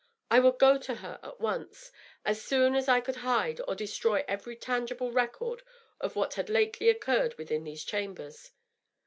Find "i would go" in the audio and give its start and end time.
0.31-0.79